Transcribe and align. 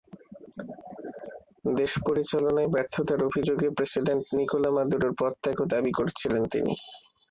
দেশ 1.71 1.91
পরিচালনায় 2.07 2.71
ব্যর্থতার 2.73 3.19
অভিযোগে 3.27 3.67
প্রেসিডেন্ট 3.77 4.23
নিকোলা 4.37 4.69
মাদুরোর 4.75 5.13
পদত্যাগও 5.19 5.65
দাবি 5.73 5.91
করছিলেন 5.99 6.43
তিনি। 6.53 6.73